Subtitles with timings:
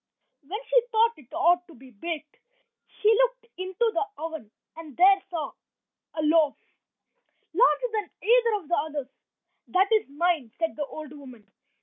[0.41, 2.37] When she thought it ought to be baked,
[2.87, 5.51] she looked into the oven and there saw
[6.15, 6.57] a loaf,
[7.53, 9.09] larger than either of the others.
[9.67, 11.45] "That is mine," said the old woman.